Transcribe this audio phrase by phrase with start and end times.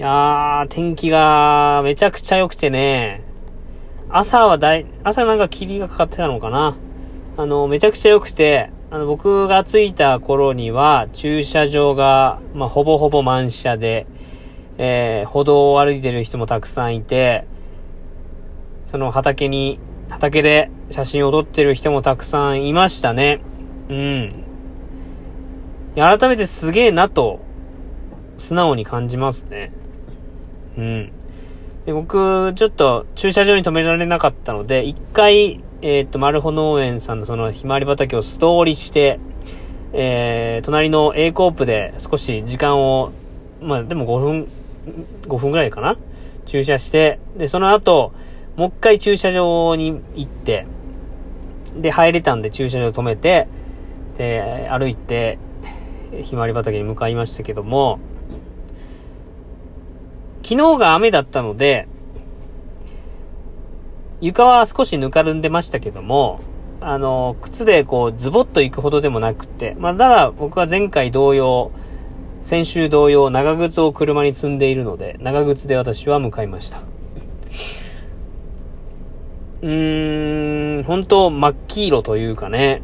[0.00, 3.22] いやー、天気がめちゃくちゃ良くてね、
[4.08, 6.74] 朝はだい、朝なんか霧がかかってたのかな。
[7.36, 14.06] あの、めちゃくちゃ良くて、あの、僕が着いた頃には、駐車場が、まあ、ほぼほぼ満車で、
[14.78, 17.44] えー、歩道を歩いてる人もたくさんいて、
[18.86, 23.42] その畑に、畑で写真を撮ってる人もたくさんいましたね。
[23.90, 24.32] うん。
[25.94, 27.40] 改めてすげえなと、
[28.38, 29.72] 素直に感じますね。
[30.76, 31.12] うん。
[31.86, 39.18] で、僕、ちょっと駐車場に止められなかったので、一回、えっ、と、マルホ農園さんのそのひまわり畑を素通りして、
[39.92, 43.12] えー、隣の A コープで少し時間を、
[43.60, 44.48] まあでも5分、
[45.22, 45.96] 5分ぐらいかな？
[46.46, 48.12] 駐車して、で、その後、
[48.56, 50.66] もう一回駐車場に行って、
[51.74, 53.48] で、入れたんで駐車場止めて、
[54.18, 55.38] で、歩いて、
[56.22, 58.00] ひまわり畑に向かいましたけども、
[60.50, 61.86] 昨日が雨だったので、
[64.20, 66.40] 床は少しぬかるんでましたけども、
[66.80, 71.70] あの、靴でこう、ズボッと行くほどでもなくて、まあ、ただ僕は前回同様、
[72.42, 76.78] 先週同様、長靴を車に積んでいるので、長靴で私は向かいました。
[79.62, 82.82] うーん、本当真っ黄色というかね、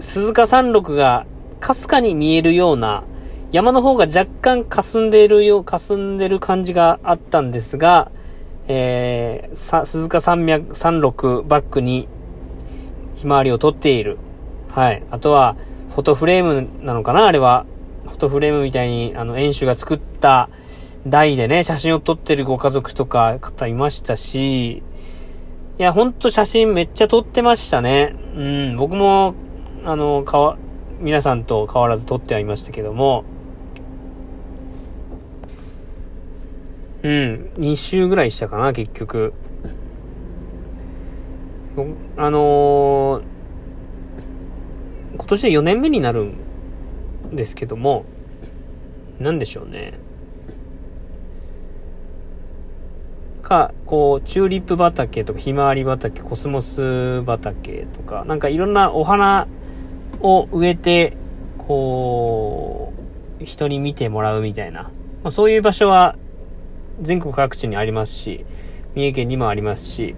[0.00, 1.24] 鈴鹿山麓が
[1.60, 3.04] かすかに見えるような、
[3.52, 8.10] 山の方が若干霞んでいるよう、霞んでる感じがあったんですが、
[8.66, 12.08] えー、さ、鈴鹿山脈、山麓バックに、
[13.14, 14.16] ひまわりを撮っている。
[14.70, 15.02] はい。
[15.10, 15.56] あとは、
[15.90, 17.26] フォトフレームなのかな？
[17.26, 17.66] あれは。
[18.06, 20.48] フォトフレームみたいに、あの、園主が作った
[21.06, 24.82] 台でね、写真を撮ってるご家族とか方いましたし、い
[25.76, 28.16] や、ほんと写真めっちゃ撮ってましたね。
[28.34, 28.40] う
[28.72, 29.34] ん、僕も、
[29.84, 30.56] あの、かわ、
[31.00, 33.24] 皆さんと変わらず撮ってはいましたけども、
[37.02, 39.32] うん、2週ぐらいしたかな、結局。
[42.16, 43.22] あのー、
[45.16, 48.04] 今年で4年目になるんですけども、
[49.18, 49.94] なんでしょうね。
[53.42, 59.46] か、こう、チューリップ畑とか、ひまわり畑、コスモス畑とか、なんかいろんなお花
[60.20, 61.16] を植えて、
[61.58, 62.92] こ
[63.40, 64.84] う、人に見てもらうみたいな。
[65.22, 66.16] まあ、そういう場所は
[67.00, 68.44] 全国各地にありますし、
[68.94, 70.14] 三重県にもありますし、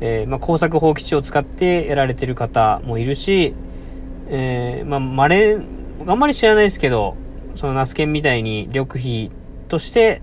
[0.00, 3.54] えー、まあ、工作放棄地を使ってやられてる方もいるし、
[4.28, 5.58] えー、まあ、稀、
[6.06, 7.16] あんまり知らないですけど、
[7.54, 9.30] そのナスケンみたいに緑肥
[9.68, 10.22] として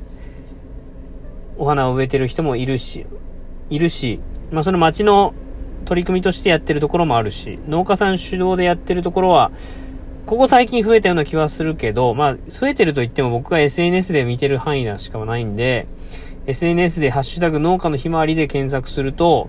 [1.58, 3.06] お花を植えてる人もいるし、
[3.70, 4.20] いるし、
[4.52, 5.34] まあ、その町の
[5.86, 9.52] 取り組みとしてやってるところもあるし、農家さん主導でやってるところは、
[10.28, 15.88] ここ最近増えたような気はするけど、まあ、増えてると言っても僕が SNS で見てる範囲なしかないんで、
[16.48, 19.48] SNS でハッシュタグ農家のひまわりで検索すると、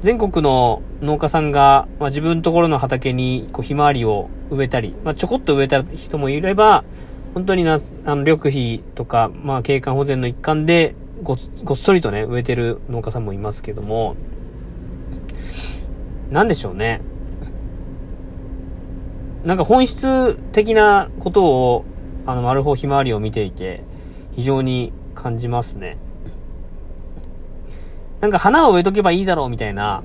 [0.00, 6.84] 全国の農家さんが、まあ、自分のところの畑にこうひまわりを植えたり、まあ、ちょこっと植えた人もいれば、
[7.34, 10.94] 本当にな、あの、緑肥とか、まあ、景観保全の一環で
[11.24, 14.14] ご、ごっそりとね、植えてる農家さんもいますけども、
[16.30, 17.00] なんでしょうね。
[19.46, 21.84] なんか本質的なことを、
[22.26, 23.84] あの、マルひまわりを見ていて、
[24.34, 25.98] 非常に感じますね。
[28.20, 30.02] なんか花を植えとけばいいだろうみたいな、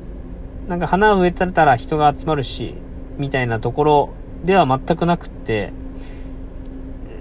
[0.68, 2.76] なんか花を植えたら人が集まるし、
[3.18, 4.10] みたいなところ
[4.44, 5.74] では全くなくって、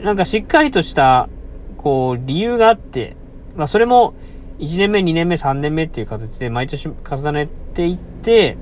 [0.03, 1.31] なんかしっかりとした、
[1.79, 3.17] こう、理由があって、
[3.57, 4.13] まあそれも、
[4.59, 8.59] 1年目、2年目、3年目っていう形で毎年重ねていって、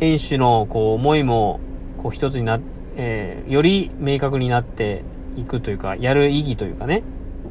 [0.00, 1.60] 園主のこう思いも
[2.00, 2.60] こう一つになっ、
[2.96, 5.02] えー、より明確になって
[5.36, 7.02] いくというか、やる意義というかね、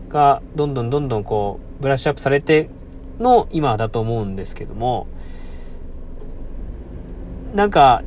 [0.10, 2.70] がどんどんどんどんこうブラッシュアップされて
[3.20, 5.08] の今だと思うんですけども、
[7.54, 8.04] なんか、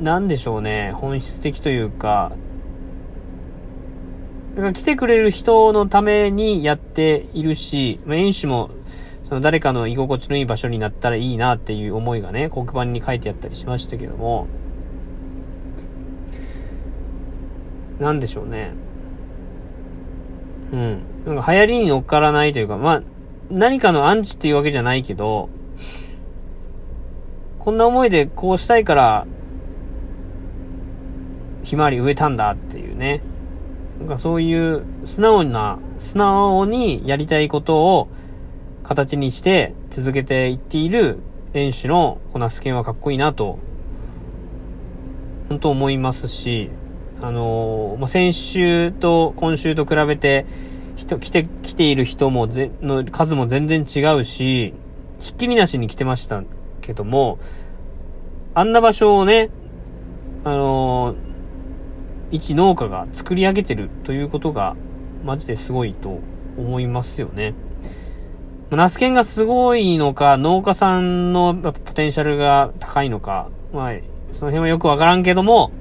[0.00, 2.32] なんでしょうね、本質的というか、
[4.54, 8.70] だから来てくれる人のためにやっているし、まあ、演手も、
[9.24, 14.46] その誰かの居心地のいい場所になったらいいなっていう思いがね、黒板に書いてあったりしましたけども、
[17.98, 18.72] なんでしょうね。
[20.72, 21.02] うん。
[21.26, 23.02] なんか流行りに乗っからないというか、まあ、
[23.50, 25.48] 何かのアンチっていうわけじゃないけど、
[27.58, 29.26] こんな思いでこうしたいから、
[31.62, 33.22] ひまわり植えたんだっていうね。
[33.98, 38.08] なんかそういう素直な、素直にやりたいことを
[38.82, 41.20] 形にして続けていっている
[41.52, 43.58] 選手のこなす剣はかっこいいなと、
[45.48, 46.70] 本当思いますし、
[47.24, 50.44] あのー、まあ、先週と今週と比べて、
[50.94, 54.74] 人、来て、来ている人もぜ、の数も全然違うし、
[55.18, 56.42] ひっきりなしに来てました
[56.82, 57.38] けども、
[58.52, 59.48] あんな場所をね、
[60.44, 61.16] あのー、
[62.30, 64.76] 一農家が作り上げてるということが、
[65.24, 66.20] マジですごいと
[66.58, 67.54] 思いますよね。
[68.70, 73.94] ナスケンがすごいのか、農家さんのポテンシャルが高いのか、まあ、
[74.30, 75.72] その辺はよくわからんけども、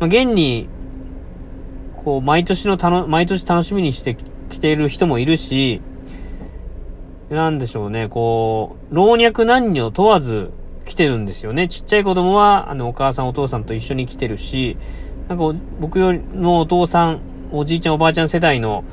[0.00, 0.68] まあ、現に、
[1.96, 4.16] こう、毎年のたの、毎年楽しみにして
[4.48, 5.82] きている人もいるし、
[7.30, 10.50] なんでしょうね、こう、老若男女問わず
[10.84, 11.68] 来てるんですよね。
[11.68, 14.76] ちっちゃい子供は、あの、お母さんお父さんと一緒に来てるし、
[15.28, 17.20] なんか、僕よりのお父さん、
[17.52, 18.84] おじいちゃんおばあちゃん世代の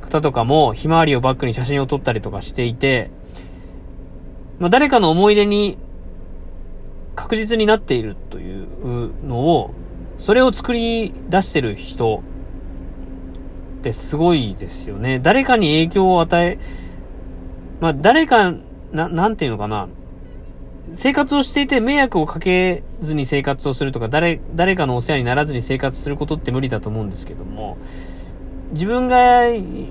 [0.00, 3.10] 方とかも、ひまわりをバックに写真を撮ったりとかしていて、
[4.58, 5.76] まあ、誰かの思い出に
[7.14, 9.74] 確実になっているというのを、
[10.18, 12.22] それを作り出してる人
[13.78, 15.18] ってすごいですよね。
[15.18, 16.58] 誰かに影響を与え、
[17.80, 18.52] まあ、誰か、
[18.92, 19.88] な、なんていうのかな。
[20.94, 27.76] 生活をしていて迷惑をかけずに生活をするとか、誰、誰かのお世話にならずに生活することって無理だと思うんですけども、
[28.70, 29.42] 自分が、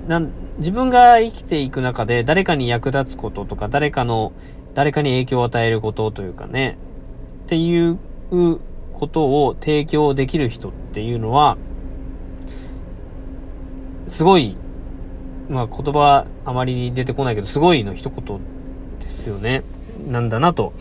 [0.08, 0.22] な
[0.58, 4.32] 自分が生きていく中で誰かに役立つこととか、誰かの、
[4.74, 6.76] 誰かに影響を与えることというかね、
[7.44, 7.98] っていう
[8.96, 11.58] ことを提供できる人っていうのは、
[14.06, 14.56] すごい、
[15.50, 18.40] まあ言葉あまり出てこないけど、すごいの一言
[18.98, 19.62] ですよね。
[20.06, 20.72] なんだなと、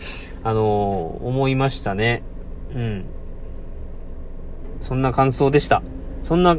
[0.44, 2.24] あのー、思いましたね。
[2.74, 3.06] うん。
[4.80, 5.84] そんな感想でした。
[6.22, 6.58] そんな、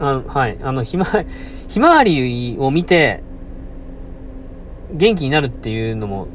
[0.00, 1.04] あはい、あの、ひま、
[1.68, 3.22] ひまわりを見て、
[4.92, 6.26] 元気になるっていうのも、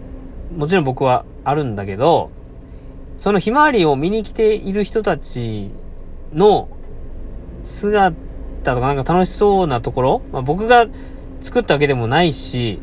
[0.55, 2.31] もちろん僕はあるんだけど、
[3.17, 5.69] そのひまわりを見に来ている人たち
[6.33, 6.69] の
[7.63, 8.15] 姿
[8.63, 10.87] とかなんか楽しそうなところ、まあ、僕が
[11.41, 12.79] 作ったわけでもないし、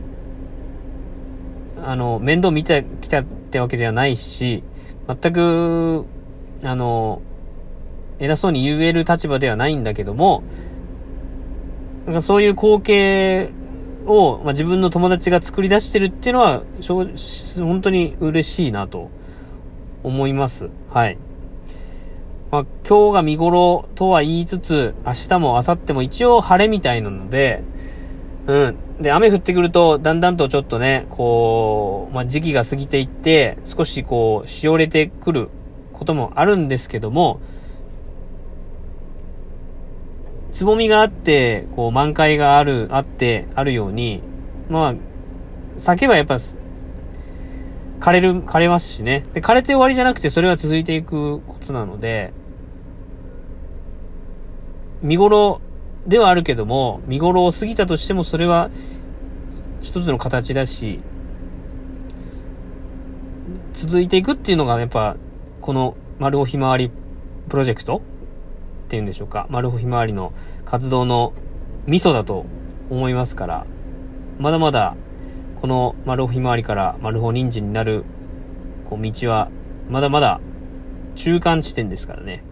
[1.82, 4.62] あの、面倒見てきたってわけではないし、
[5.06, 6.04] 全く、
[6.62, 7.22] あの、
[8.19, 10.42] 偉そうに言える立場ではないんだけども、
[12.06, 13.50] なんかそういう光景
[14.06, 16.62] を、まあ、自分の友達が作り出してるっていうのは、
[17.58, 19.10] 本当に嬉しいなと。
[20.03, 20.71] 思います。
[20.91, 21.19] はい。
[22.50, 27.62] まあ、今日が見頃とは言いつつ、明日も明後日も一応晴れみたいなので、
[28.47, 28.77] うん。
[29.03, 35.50] で、雨降ってくると、だんだんとちょっとね、こう、まあ、時期が過ぎていって、少しこう、しおれてくる
[35.93, 37.41] こともあるんですけども、
[40.50, 44.23] つぼみがあって、こう、満開がある、あって、あるように、
[44.71, 44.95] まあ、
[45.77, 46.39] 咲けばやっぱ、
[48.00, 49.25] 枯れる、枯れますしね。
[49.35, 52.33] で、枯れて終わりじゃなくて、それは続いていくことなので、
[55.03, 55.61] 見頃
[56.06, 58.71] ではあるけども、見頃を過ぎたとしても、それは
[59.81, 61.00] 一つの形だし、
[63.73, 65.17] 続いていくっていうのが、やっぱ、
[65.61, 66.90] この、丸尾ひまわり
[67.49, 67.99] プロジェクト？
[67.99, 68.00] っ
[68.88, 69.47] ていうんでしょうか。
[69.50, 70.33] 丸尾ひまわりの
[70.64, 71.33] 活動の
[71.87, 72.45] ミソだと
[72.90, 73.67] 思いますから、
[74.38, 74.97] まだまだ
[75.61, 78.05] この丸尾ひまわりから丸尾人参になる、
[78.85, 79.50] こう、道は、
[79.88, 80.41] まだまだ
[81.17, 82.45] 中間地点ですからね。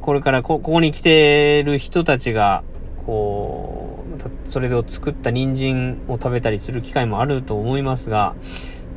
[0.00, 2.62] これからこ、ここに来てる人たちが、
[3.04, 4.04] こ
[4.44, 8.36] う、それを作った人参を食べたりする機会もあると思いますが、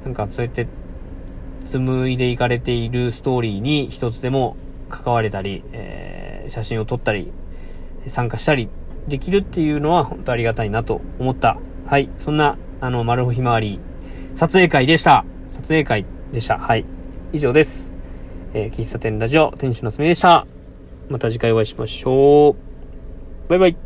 [0.03, 0.67] なんかそうやって
[1.63, 4.55] 紡いでいかれているストーリーに一つでも
[4.89, 7.31] 関われたり、えー、写真を撮ったり、
[8.05, 8.69] 参加したり
[9.07, 11.57] できるっていうのは本当ありがたいなと思った。
[11.85, 12.09] はい。
[12.17, 13.79] そんな、あの、丸ひまわり、
[14.33, 15.25] 撮影会でした。
[15.47, 16.57] 撮影会でした。
[16.57, 16.85] はい。
[17.31, 17.91] 以上です。
[18.53, 20.47] えー、喫茶店ラジオ、店主のすみでした。
[21.09, 22.55] また次回お会いしましょ
[23.47, 23.49] う。
[23.49, 23.84] バイバイ。